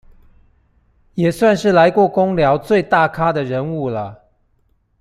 [1.13, 4.23] 也算是來過工寮最大咖的人物了